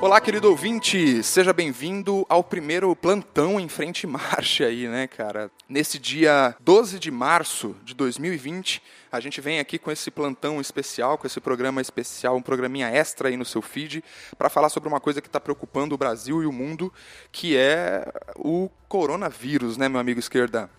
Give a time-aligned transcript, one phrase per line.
[0.00, 5.50] Olá, querido ouvinte, seja bem-vindo ao primeiro plantão em frente marcha aí, né, cara?
[5.68, 8.80] Nesse dia 12 de março de 2020,
[9.10, 13.28] a gente vem aqui com esse plantão especial, com esse programa especial, um programinha extra
[13.28, 14.04] aí no seu feed,
[14.38, 16.92] para falar sobre uma coisa que está preocupando o Brasil e o mundo,
[17.32, 20.70] que é o coronavírus, né, meu amigo esquerda?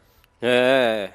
[0.41, 1.11] É.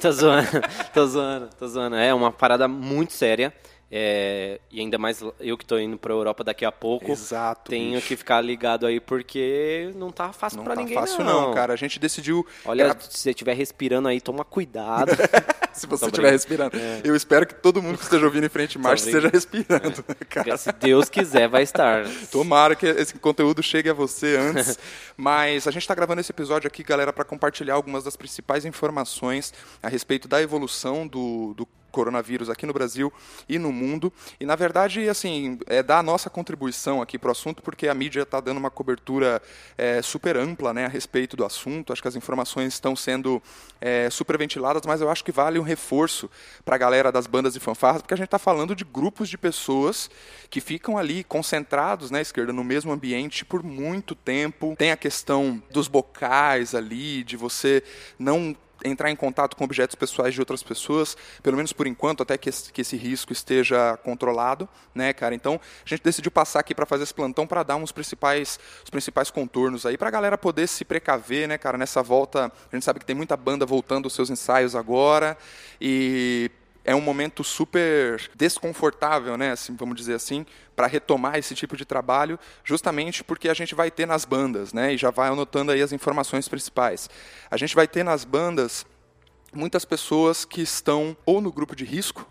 [0.00, 0.48] Tô zoando,
[0.92, 1.96] tô zoando, tô zoando.
[1.96, 3.52] É uma parada muito séria.
[3.90, 7.12] É, e ainda mais eu que estou indo para a Europa daqui a pouco.
[7.12, 7.70] Exato.
[7.70, 8.08] Tenho bicho.
[8.08, 11.48] que ficar ligado aí porque não tá fácil para tá ninguém fácil não.
[11.48, 11.72] não, cara.
[11.72, 12.46] A gente decidiu.
[12.64, 12.96] Olha, gra...
[13.00, 15.12] se você estiver respirando aí, toma cuidado.
[15.72, 16.76] se você estiver respirando.
[16.76, 17.02] É.
[17.04, 20.24] Eu espero que todo mundo que esteja ouvindo em frente marcha esteja respirando, é.
[20.24, 20.56] cara.
[20.56, 22.04] Se Deus quiser, vai estar.
[22.32, 24.78] Tomara que esse conteúdo chegue a você antes.
[25.16, 29.52] Mas a gente está gravando esse episódio aqui, galera, para compartilhar algumas das principais informações
[29.82, 33.12] a respeito da evolução do, do coronavírus aqui no Brasil
[33.48, 34.12] e no mundo.
[34.40, 37.94] E, na verdade, assim, é dar a nossa contribuição aqui para o assunto, porque a
[37.94, 39.40] mídia está dando uma cobertura
[39.78, 41.92] é, super ampla né, a respeito do assunto.
[41.92, 43.40] Acho que as informações estão sendo
[43.80, 46.28] é, super ventiladas, mas eu acho que vale um reforço
[46.64, 49.38] para a galera das bandas e fanfarras, porque a gente está falando de grupos de
[49.38, 50.10] pessoas
[50.50, 54.74] que ficam ali concentrados na né, esquerda, no mesmo ambiente por muito tempo.
[54.76, 57.84] Tem a questão dos bocais ali, de você
[58.18, 62.36] não entrar em contato com objetos pessoais de outras pessoas, pelo menos por enquanto, até
[62.36, 65.34] que esse, que esse risco esteja controlado, né, cara?
[65.34, 68.90] Então, a gente decidiu passar aqui para fazer esse plantão para dar uns principais, os
[68.90, 71.78] principais contornos aí, para a galera poder se precaver, né, cara?
[71.78, 75.36] Nessa volta, a gente sabe que tem muita banda voltando os seus ensaios agora
[75.80, 76.50] e
[76.84, 80.44] é um momento super desconfortável, né, assim, vamos dizer assim,
[80.76, 84.92] para retomar esse tipo de trabalho, justamente porque a gente vai ter nas bandas, né,
[84.92, 87.08] e já vai anotando aí as informações principais.
[87.50, 88.86] A gente vai ter nas bandas
[89.52, 92.26] muitas pessoas que estão ou no grupo de risco,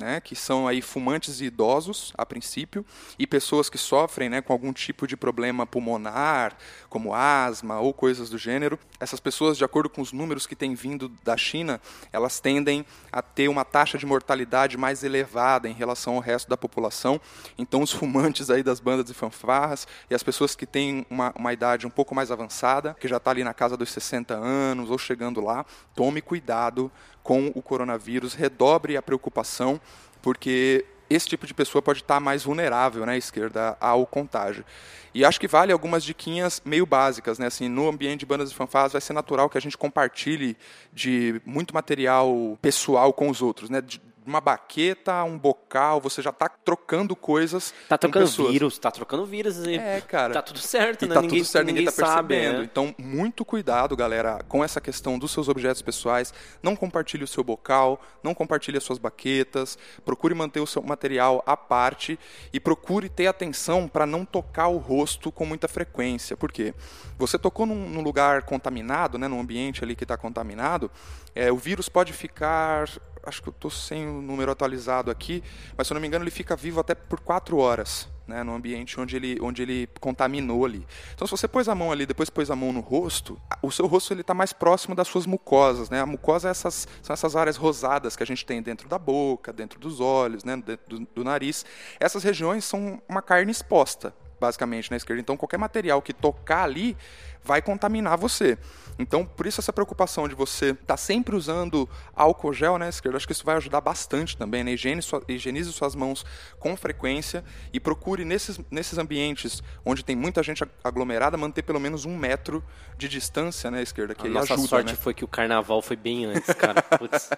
[0.00, 2.84] né, que são aí fumantes e idosos, a princípio,
[3.18, 6.56] e pessoas que sofrem né, com algum tipo de problema pulmonar,
[6.88, 8.78] como asma ou coisas do gênero.
[8.98, 11.80] Essas pessoas, de acordo com os números que têm vindo da China,
[12.12, 16.56] elas tendem a ter uma taxa de mortalidade mais elevada em relação ao resto da
[16.56, 17.20] população.
[17.58, 21.52] Então, os fumantes aí das bandas e fanfarras e as pessoas que têm uma, uma
[21.52, 24.98] idade um pouco mais avançada, que já está ali na casa dos 60 anos ou
[24.98, 26.90] chegando lá, tome cuidado
[27.22, 29.80] com o coronavírus, redobre a preocupação,
[30.22, 34.64] porque esse tipo de pessoa pode estar mais vulnerável, né, esquerda, ao contágio.
[35.12, 38.54] E acho que vale algumas diquinhas meio básicas, né, assim, no ambiente de bandas e
[38.54, 40.56] fanfarras vai ser natural que a gente compartilhe
[40.92, 44.00] de muito material pessoal com os outros, né, de,
[44.30, 47.74] uma baqueta, um bocal, você já está trocando coisas.
[47.88, 49.58] Tá trocando vírus, tá trocando vírus.
[49.66, 50.32] E é, cara.
[50.32, 51.14] Tá tudo certo, e né?
[51.14, 52.52] Tá ninguém, tudo certo, ninguém, ninguém tá percebendo.
[52.52, 52.64] Sabe, é.
[52.64, 56.32] Então, muito cuidado, galera, com essa questão dos seus objetos pessoais.
[56.62, 59.76] Não compartilhe o seu bocal, não compartilhe as suas baquetas.
[60.04, 62.18] Procure manter o seu material à parte
[62.52, 66.36] e procure ter atenção para não tocar o rosto com muita frequência.
[66.36, 66.72] Por quê?
[67.18, 70.90] Você tocou num, num lugar contaminado, né, num ambiente ali que está contaminado,
[71.34, 72.88] é, o vírus pode ficar
[73.22, 75.42] acho que eu estou sem o número atualizado aqui,
[75.76, 78.54] mas se eu não me engano ele fica vivo até por quatro horas, né, no
[78.54, 80.86] ambiente onde ele, onde ele contaminou ali.
[81.14, 83.86] Então se você pôs a mão ali, depois pôs a mão no rosto, o seu
[83.86, 86.00] rosto ele está mais próximo das suas mucosas, né?
[86.00, 89.52] A mucosa é essas, são essas áreas rosadas que a gente tem dentro da boca,
[89.52, 91.64] dentro dos olhos, né, dentro do, do nariz.
[91.98, 95.20] Essas regiões são uma carne exposta, basicamente, na esquerda.
[95.20, 96.96] Então qualquer material que tocar ali
[97.42, 98.58] vai contaminar você.
[98.98, 103.16] Então, por isso essa preocupação de você estar tá sempre usando álcool gel, né, esquerda,
[103.16, 104.72] acho que isso vai ajudar bastante também, né?
[104.72, 106.24] Higiene, sua, higienize suas mãos
[106.58, 107.42] com frequência
[107.72, 112.62] e procure nesses, nesses ambientes onde tem muita gente aglomerada manter pelo menos um metro
[112.98, 114.98] de distância, né, esquerda, que A nossa ajuda, sorte né?
[115.00, 116.82] foi que o carnaval foi bem antes, cara.
[116.98, 117.30] Putz,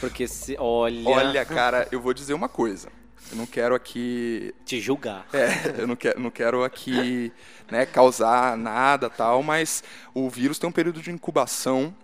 [0.00, 1.08] porque se, olha...
[1.08, 2.88] Olha, cara, eu vou dizer uma coisa.
[3.30, 4.54] Eu não quero aqui.
[4.64, 5.26] Te julgar.
[5.32, 7.32] É, eu não quero, não quero aqui
[7.70, 9.82] né, causar nada tal, mas
[10.14, 11.94] o vírus tem um período de incubação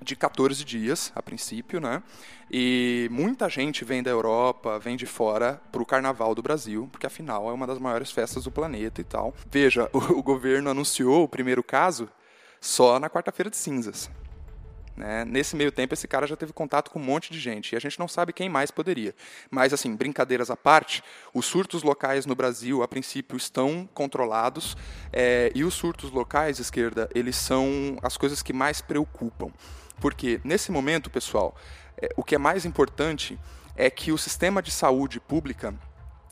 [0.00, 2.02] de 14 dias, a princípio, né?
[2.50, 7.06] E muita gente vem da Europa, vem de fora para o Carnaval do Brasil, porque
[7.06, 9.34] afinal é uma das maiores festas do planeta e tal.
[9.50, 12.08] Veja, o, o governo anunciou o primeiro caso
[12.60, 14.10] só na quarta-feira de cinzas.
[14.96, 15.24] Né?
[15.24, 17.80] Nesse meio tempo, esse cara já teve contato com um monte de gente e a
[17.80, 19.14] gente não sabe quem mais poderia.
[19.50, 21.02] Mas, assim, brincadeiras à parte,
[21.32, 24.76] os surtos locais no Brasil, a princípio, estão controlados
[25.12, 29.50] é, e os surtos locais, esquerda, eles são as coisas que mais preocupam.
[30.00, 31.56] Porque, nesse momento, pessoal,
[32.00, 33.38] é, o que é mais importante
[33.76, 35.74] é que o sistema de saúde pública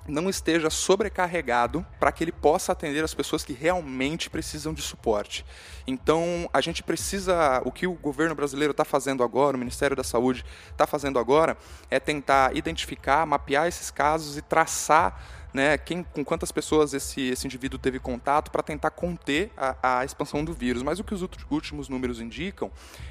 [0.07, 5.45] não esteja sobrecarregado para que ele possa atender as pessoas que realmente precisam de suporte.
[5.87, 10.05] Então, a gente precisa, o que o governo brasileiro está fazendo agora, o Ministério da
[10.05, 11.57] Saúde está fazendo agora,
[11.91, 15.21] é tentar identificar, mapear esses casos e traçar
[15.53, 20.05] né, quem, com quantas pessoas esse, esse indivíduo teve contato para tentar conter a, a,
[20.05, 20.83] expansão do vírus.
[20.83, 22.71] Mas o que os últimos números indicam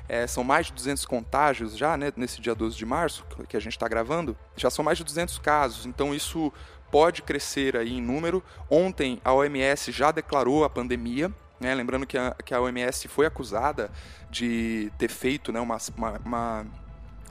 [0.09, 3.59] é, são mais de 200 contágios já, né, nesse dia 12 de março, que a
[3.59, 5.85] gente está gravando, já são mais de 200 casos.
[5.85, 6.51] Então isso
[6.91, 8.43] pode crescer aí em número.
[8.69, 13.25] Ontem a OMS já declarou a pandemia, né, lembrando que a, que a OMS foi
[13.25, 13.89] acusada
[14.29, 16.65] de ter feito né, uma, uma, uma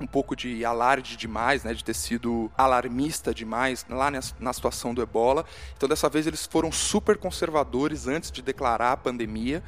[0.00, 5.02] um pouco de alarde demais, né, de ter sido alarmista demais lá na situação do
[5.02, 5.44] ebola.
[5.76, 9.62] Então, dessa vez, eles foram super conservadores antes de declarar a pandemia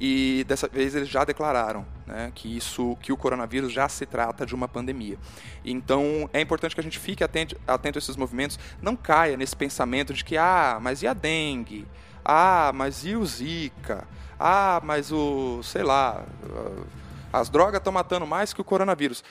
[0.00, 4.44] e dessa vez eles já declararam né, que isso, que o coronavírus já se trata
[4.44, 5.18] de uma pandemia.
[5.64, 9.56] Então, é importante que a gente fique atento, atento a esses movimentos, não caia nesse
[9.56, 11.86] pensamento de que, ah, mas e a dengue?
[12.24, 14.06] Ah, mas e o zika?
[14.38, 16.24] Ah, mas o, sei lá,
[17.32, 19.24] as drogas estão matando mais que o coronavírus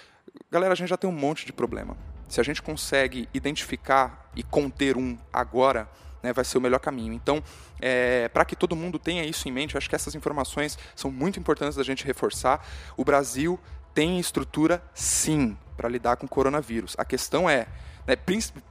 [0.52, 1.98] galera, a gente já tem um monte de problema.
[2.28, 5.90] Se a gente consegue identificar e conter um agora,
[6.22, 7.14] né, vai ser o melhor caminho.
[7.14, 7.42] Então,
[7.80, 11.10] é, para que todo mundo tenha isso em mente, eu acho que essas informações são
[11.12, 12.66] muito importantes da gente reforçar.
[12.96, 13.60] O Brasil
[13.94, 16.96] tem estrutura, sim, para lidar com o coronavírus.
[16.98, 17.68] A questão é,
[18.06, 18.16] né,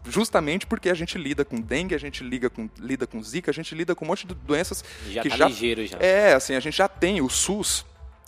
[0.05, 3.55] justamente porque a gente lida com dengue, a gente liga com, lida com zika, a
[3.55, 5.99] gente lida com um monte de doenças já que tá já ligeiro já.
[5.99, 7.85] É, assim, a gente já tem o SUS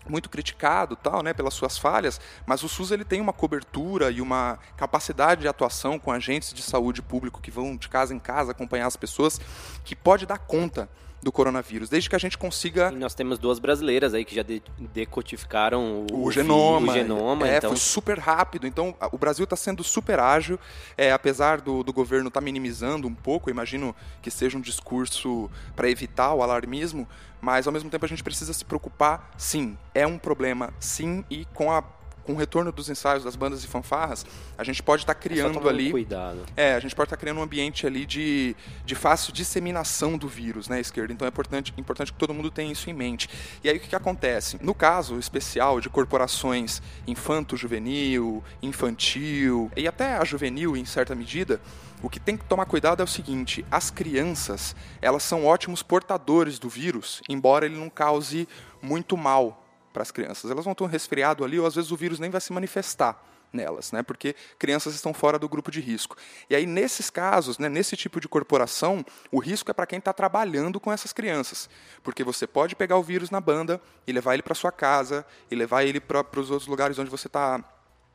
[0.09, 4.21] muito criticado tal, né, pelas suas falhas, mas o SUS ele tem uma cobertura e
[4.21, 8.53] uma capacidade de atuação com agentes de saúde público que vão de casa em casa
[8.53, 9.41] acompanhar as pessoas,
[9.85, 10.89] que pode dar conta
[11.23, 12.91] do coronavírus, desde que a gente consiga.
[12.93, 16.93] E nós temos duas brasileiras aí que já de decodificaram o, o genoma.
[16.93, 17.71] O genoma é, então...
[17.71, 18.67] foi super rápido.
[18.67, 20.59] Então, o Brasil está sendo super ágil,
[20.97, 23.51] é, apesar do, do governo estar tá minimizando um pouco.
[23.51, 27.09] imagino que seja um discurso para evitar o alarmismo,
[27.41, 29.31] mas ao mesmo tempo a gente precisa se preocupar.
[29.37, 31.83] Sim, é um problema, sim, e com a
[32.29, 34.27] com o retorno dos ensaios das bandas e fanfarras,
[34.59, 35.91] a gente pode estar tá criando é ali.
[35.91, 36.45] Cuidado.
[36.55, 38.55] É, a gente pode estar tá criando um ambiente ali de,
[38.85, 41.11] de fácil disseminação do vírus, né, esquerda?
[41.11, 43.31] Então é importante, importante que todo mundo tenha isso em mente.
[43.65, 44.59] E aí o que, que acontece?
[44.63, 51.59] No caso especial de corporações infanto-juvenil, infantil e até a juvenil em certa medida,
[52.03, 56.59] o que tem que tomar cuidado é o seguinte: as crianças elas são ótimos portadores
[56.59, 58.47] do vírus, embora ele não cause
[58.83, 59.65] muito mal
[59.99, 60.49] para as crianças.
[60.49, 63.21] Elas vão ter um resfriado ali, ou às vezes o vírus nem vai se manifestar
[63.53, 64.03] nelas, né?
[64.03, 66.17] Porque crianças estão fora do grupo de risco.
[66.49, 70.13] E aí nesses casos, né, nesse tipo de corporação, o risco é para quem está
[70.13, 71.69] trabalhando com essas crianças,
[72.05, 75.57] porque você pode pegar o vírus na banda e levar ele para sua casa e
[75.57, 77.65] levar ele para os outros lugares onde você está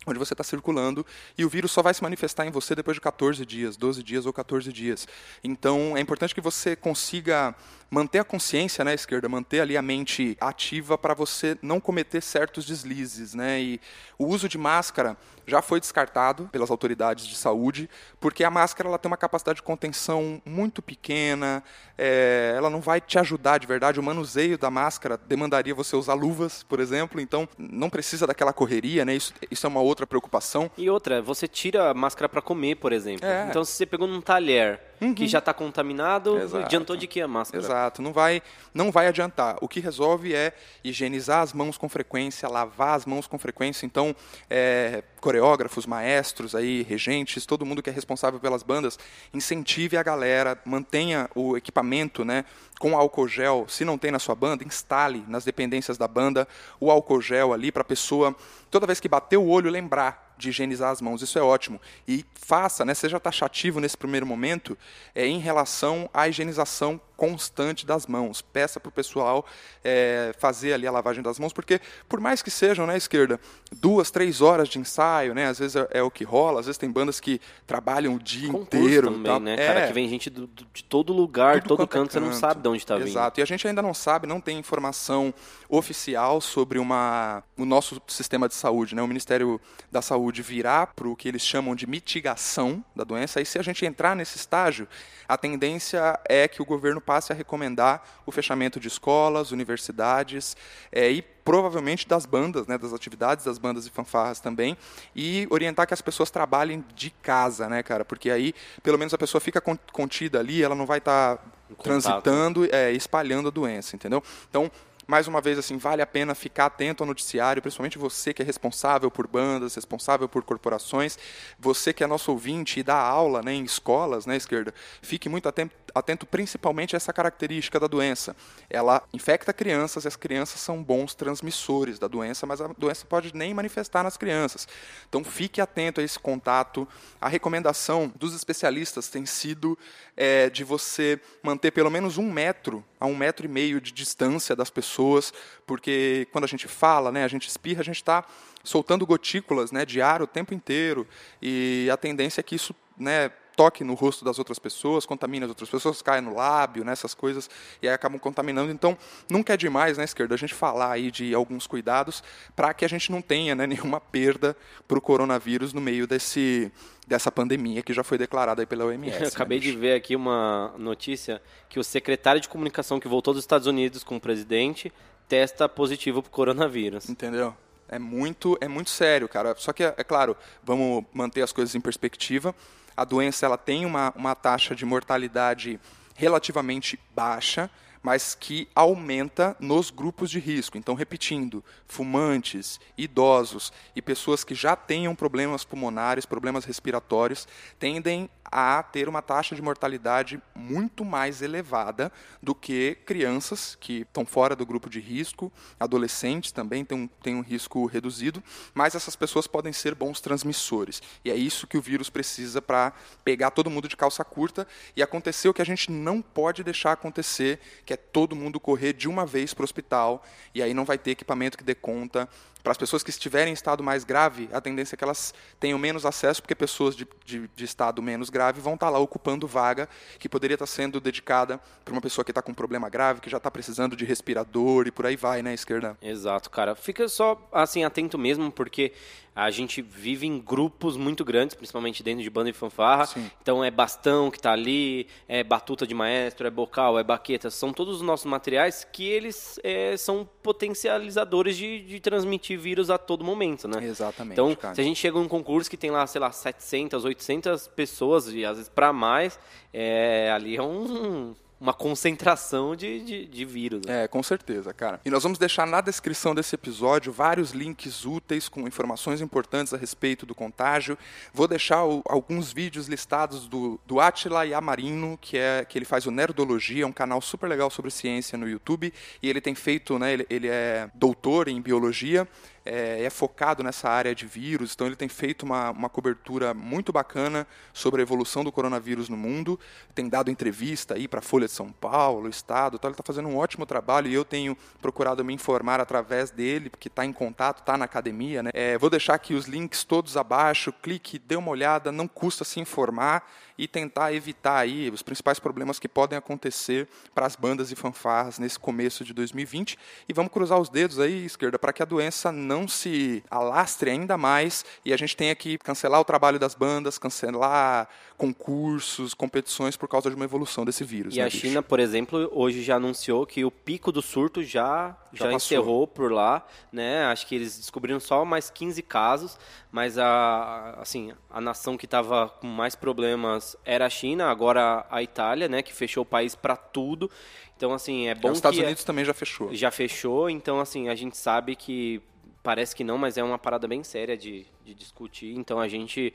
[0.05, 1.05] onde você está circulando,
[1.37, 4.25] e o vírus só vai se manifestar em você depois de 14 dias, 12 dias
[4.25, 5.07] ou 14 dias.
[5.43, 7.55] Então, é importante que você consiga
[7.93, 12.65] manter a consciência, né, esquerda, manter ali a mente ativa para você não cometer certos
[12.65, 13.61] deslizes, né?
[13.61, 13.79] E
[14.17, 18.97] o uso de máscara já foi descartado pelas autoridades de saúde, porque a máscara ela
[18.97, 21.63] tem uma capacidade de contenção muito pequena,
[21.97, 23.99] é, ela não vai te ajudar de verdade.
[23.99, 29.05] O manuseio da máscara demandaria você usar luvas, por exemplo, então não precisa daquela correria,
[29.05, 29.13] né?
[29.13, 30.71] Isso, isso é uma outra preocupação.
[30.77, 33.27] E outra, você tira a máscara para comer, por exemplo.
[33.27, 33.45] É.
[33.49, 35.13] Então, se você pegou num talher uhum.
[35.13, 36.65] que já está contaminado, Exato.
[36.65, 37.63] adiantou de que a máscara?
[37.63, 38.41] Exato, não vai,
[38.73, 39.57] não vai adiantar.
[39.61, 40.53] O que resolve é
[40.83, 43.85] higienizar as mãos com frequência, lavar as mãos com frequência.
[43.85, 44.15] Então,
[44.49, 48.99] é, coreógrafos, maestros, aí, regentes, todo mundo que é responsável pelas bandas,
[49.33, 52.45] incentive a galera, mantenha o equipamento, né,
[52.79, 53.65] com álcool gel.
[53.67, 56.47] Se não tem na sua banda, instale nas dependências da banda
[56.79, 58.35] o álcool gel ali para a pessoa,
[58.69, 61.21] toda vez que bater o olho, lembrar de higienizar as mãos.
[61.21, 61.79] Isso é ótimo.
[62.07, 64.77] E faça, né, seja taxativo nesse primeiro momento
[65.15, 68.41] é, em relação à higienização constante das mãos.
[68.41, 69.45] Peça para o pessoal
[69.83, 73.39] é, fazer ali a lavagem das mãos, porque por mais que sejam, né, esquerda,
[73.71, 76.77] duas, três horas de ensaio, né, às vezes é, é o que rola, às vezes
[76.77, 79.07] tem bandas que trabalham o dia Concurso inteiro.
[79.11, 79.39] também, tal.
[79.39, 82.19] né, é, cara, que vem gente do, de todo lugar, de todo canto, canto, você
[82.19, 83.07] não sabe de onde está vindo.
[83.07, 85.33] Exato, e a gente ainda não sabe, não tem informação
[85.69, 89.61] oficial sobre uma, o nosso sistema de saúde, né, o Ministério
[89.91, 93.61] da Saúde virá para o que eles chamam de mitigação da doença, aí se a
[93.61, 94.87] gente entrar nesse estágio,
[95.27, 100.55] a tendência é que o governo passe a recomendar o fechamento de escolas, universidades
[100.91, 104.77] é, e provavelmente das bandas, né, das atividades das bandas e fanfarras também,
[105.15, 109.17] e orientar que as pessoas trabalhem de casa, né, cara, porque aí pelo menos a
[109.17, 109.61] pessoa fica
[109.91, 111.43] contida ali, ela não vai estar tá
[111.81, 114.23] transitando, é, espalhando a doença, entendeu?
[114.49, 114.71] Então
[115.07, 118.45] mais uma vez, assim, vale a pena ficar atento ao noticiário, principalmente você que é
[118.45, 121.17] responsável por bandas, responsável por corporações,
[121.59, 125.47] você que é nosso ouvinte e dá aula né, em escolas, né, esquerda, fique muito
[125.49, 128.35] atento, atento principalmente a essa característica da doença.
[128.69, 133.35] Ela infecta crianças e as crianças são bons transmissores da doença, mas a doença pode
[133.35, 134.67] nem manifestar nas crianças.
[135.07, 136.87] Então, fique atento a esse contato.
[137.21, 139.77] A recomendação dos especialistas tem sido
[140.17, 144.55] é, de você manter pelo menos um metro a um metro e meio de distância
[144.55, 145.33] das pessoas,
[145.67, 148.25] porque quando a gente fala, né, a gente espirra, a gente está
[148.63, 151.05] soltando gotículas né, de ar o tempo inteiro,
[151.41, 155.49] e a tendência é que isso né, toque no rosto das outras pessoas, contamine as
[155.49, 157.49] outras pessoas, cai no lábio, nessas né, coisas,
[157.81, 158.71] e aí acabam contaminando.
[158.71, 158.97] Então,
[159.29, 162.23] nunca é demais, né, esquerda, a gente falar aí de alguns cuidados
[162.55, 164.55] para que a gente não tenha né, nenhuma perda
[164.87, 166.71] para o coronavírus no meio desse,
[167.07, 169.21] dessa pandemia que já foi declarada aí pela OMS.
[169.21, 173.33] Eu acabei né, de ver aqui uma notícia que o secretário de comunicação que voltou
[173.33, 174.91] dos Estados Unidos com o presidente
[175.27, 177.09] testa positivo para o coronavírus.
[177.09, 177.55] Entendeu?
[177.95, 179.55] É muito, é muito sério, cara.
[179.57, 182.55] Só que, é claro, vamos manter as coisas em perspectiva
[182.95, 185.79] a doença ela tem uma, uma taxa de mortalidade
[186.15, 187.69] relativamente baixa,
[188.01, 190.77] mas que aumenta nos grupos de risco.
[190.77, 197.47] Então, repetindo, fumantes, idosos e pessoas que já tenham problemas pulmonares, problemas respiratórios,
[197.79, 204.27] tendem a ter uma taxa de mortalidade muito mais elevada do que crianças que estão
[204.27, 209.15] fora do grupo de risco, adolescentes também têm um, têm um risco reduzido, mas essas
[209.15, 211.01] pessoas podem ser bons transmissores.
[211.25, 212.93] E é isso que o vírus precisa para
[213.23, 216.91] pegar todo mundo de calça curta e acontecer o que a gente não pode deixar
[216.91, 220.85] acontecer, que é todo mundo correr de uma vez para o hospital, e aí não
[220.85, 222.29] vai ter equipamento que dê conta,
[222.63, 225.77] para as pessoas que estiverem em estado mais grave, a tendência é que elas tenham
[225.77, 229.45] menos acesso, porque pessoas de, de, de estado menos grave vão estar tá lá ocupando
[229.45, 232.87] vaga que poderia estar tá sendo dedicada para uma pessoa que está com um problema
[232.89, 235.97] grave, que já está precisando de respirador e por aí vai, né, esquerda?
[236.01, 236.73] Exato, cara.
[236.73, 238.93] Fica só assim atento mesmo, porque
[239.35, 243.07] a gente vive em grupos muito grandes, principalmente dentro de banda e fanfarra.
[243.07, 243.29] Sim.
[243.41, 247.49] Então é bastão que está ali, é batuta de maestro, é bocal, é baqueta.
[247.49, 252.97] São todos os nossos materiais que eles é, são potencializadores de, de, transmitir vírus a
[252.97, 253.83] todo momento, né?
[253.83, 254.33] Exatamente.
[254.33, 254.75] Então, cara.
[254.75, 258.45] se a gente chega num concurso que tem lá, sei lá, 700, 800 pessoas, e
[258.45, 259.39] às vezes para mais,
[259.73, 261.33] é, ali é um
[261.63, 263.85] uma concentração de, de, de vírus.
[263.85, 264.03] Né?
[264.03, 264.99] É, com certeza, cara.
[265.05, 269.77] E nós vamos deixar na descrição desse episódio vários links úteis com informações importantes a
[269.77, 270.97] respeito do contágio.
[271.33, 276.05] Vou deixar o, alguns vídeos listados do, do Atila Yamarino, que é que ele faz
[276.05, 280.11] o Nerdologia, um canal super legal sobre ciência no YouTube, e ele tem feito, né,
[280.11, 282.27] ele, ele é doutor em biologia
[282.65, 286.91] é, é, focado nessa área de vírus, então ele tem feito uma, uma cobertura muito
[286.93, 289.59] bacana sobre a evolução do coronavírus no mundo,
[289.93, 293.03] tem dado entrevista aí para a Folha de São Paulo, o Estado, então ele está
[293.05, 297.13] fazendo um ótimo trabalho e eu tenho procurado me informar através dele, porque está em
[297.13, 298.43] contato, está na academia.
[298.43, 298.51] Né?
[298.53, 302.59] É, vou deixar aqui os links todos abaixo, clique, dê uma olhada, não custa se
[302.59, 303.27] informar
[303.57, 308.39] e tentar evitar aí os principais problemas que podem acontecer para as bandas e fanfarras
[308.39, 309.77] nesse começo de 2020.
[310.07, 314.17] E vamos cruzar os dedos aí, esquerda, para que a doença não se alastre ainda
[314.17, 319.89] mais e a gente tenha que cancelar o trabalho das bandas, cancelar concursos, competições por
[319.89, 321.15] causa de uma evolução desse vírus.
[321.15, 324.95] E né, a China, por exemplo, hoje já anunciou que o pico do surto já,
[325.11, 327.05] já, já encerrou por lá, né?
[327.05, 329.37] Acho que eles descobriram só mais 15 casos,
[329.71, 335.01] mas a assim, a nação que estava com mais problemas era a China, agora a
[335.01, 337.09] Itália, né, que fechou o país para tudo.
[337.57, 339.53] Então assim, é bom é, Os Estados que Unidos é, também já fechou.
[339.53, 342.01] Já fechou, então assim, a gente sabe que
[342.43, 345.33] parece que não, mas é uma parada bem séria de, de discutir.
[345.35, 346.13] Então a gente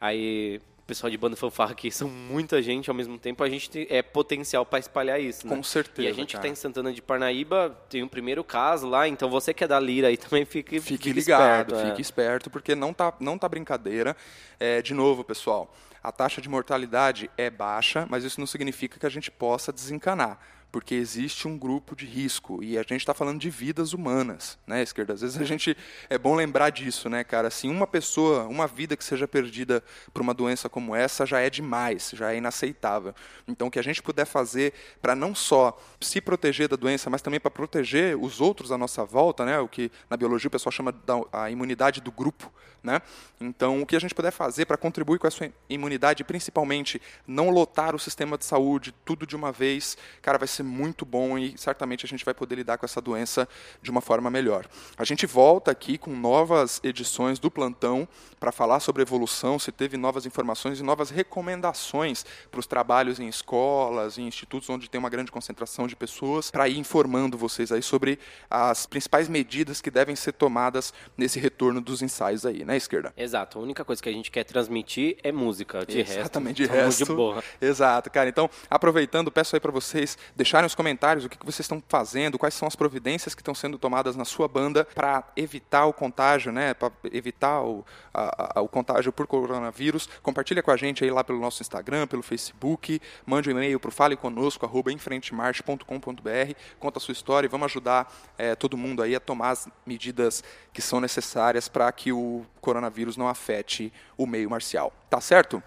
[0.00, 3.86] aí pessoal de banda fanfarra aqui são muita gente ao mesmo tempo, a gente tem,
[3.88, 5.54] é potencial para espalhar isso, né?
[5.54, 6.08] Com certeza.
[6.08, 9.06] E a gente que está em Santana de Parnaíba tem o um primeiro caso lá,
[9.06, 12.02] então você que é da Lira aí também fique, fique, fique ligado, esperto, fique é.
[12.02, 14.16] esperto, porque não tá, não tá brincadeira.
[14.58, 15.72] É, de novo, pessoal,
[16.02, 20.40] a taxa de mortalidade é baixa, mas isso não significa que a gente possa desencanar
[20.70, 24.82] porque existe um grupo de risco e a gente está falando de vidas humanas, né,
[24.82, 25.14] esquerda?
[25.14, 25.76] Às vezes a gente
[26.08, 27.48] é bom lembrar disso, né, cara?
[27.48, 31.50] Assim, uma pessoa, uma vida que seja perdida por uma doença como essa já é
[31.50, 33.14] demais, já é inaceitável.
[33.48, 34.72] Então, o que a gente puder fazer
[35.02, 39.04] para não só se proteger da doença, mas também para proteger os outros à nossa
[39.04, 39.58] volta, né?
[39.58, 43.02] O que na biologia o pessoal chama da a imunidade do grupo, né?
[43.40, 47.94] Então, o que a gente puder fazer para contribuir com essa imunidade, principalmente não lotar
[47.94, 51.56] o sistema de saúde tudo de uma vez, cara, vai ser ser muito bom e
[51.56, 53.48] certamente a gente vai poder lidar com essa doença
[53.82, 54.66] de uma forma melhor.
[54.96, 58.06] A gente volta aqui com novas edições do plantão
[58.38, 63.28] para falar sobre evolução, se teve novas informações e novas recomendações para os trabalhos em
[63.28, 67.82] escolas, em institutos onde tem uma grande concentração de pessoas, para ir informando vocês aí
[67.82, 73.12] sobre as principais medidas que devem ser tomadas nesse retorno dos ensaios aí, né, esquerda?
[73.16, 73.58] Exato.
[73.58, 75.84] A única coisa que a gente quer transmitir é música.
[75.84, 77.04] De Exatamente, resto, de resto.
[77.04, 77.44] De boa.
[77.60, 78.28] Exato, cara.
[78.28, 80.16] Então, aproveitando, peço aí para vocês
[80.50, 83.78] deixarem os comentários o que, vocês estão fazendo, quais são as providências que estão sendo
[83.78, 86.74] tomadas na sua banda para evitar o contágio, né?
[86.74, 90.08] Para evitar o, a, a, o contágio por coronavírus.
[90.20, 93.92] Compartilha com a gente aí lá pelo nosso Instagram, pelo Facebook, mande um e-mail para
[93.92, 99.68] faleconosco@enfrentemarche.com.br, conta a sua história e vamos ajudar é, todo mundo aí a tomar as
[99.86, 100.42] medidas
[100.72, 104.92] que são necessárias para que o coronavírus não afete o meio marcial.
[105.08, 105.62] Tá certo?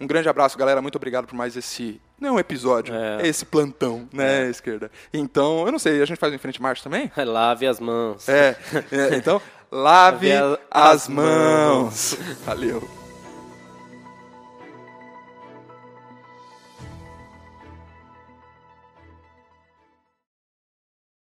[0.00, 0.80] Um grande abraço, galera.
[0.80, 2.00] Muito obrigado por mais esse.
[2.22, 4.48] Não é um episódio, é, é esse plantão, né, é.
[4.48, 4.92] esquerda?
[5.12, 7.10] Então, eu não sei, a gente faz um frente marcha também?
[7.18, 8.28] Lave as mãos.
[8.28, 8.56] É,
[8.92, 12.14] é então, lave, lave as, as mãos.
[12.14, 12.18] mãos.
[12.46, 13.01] Valeu.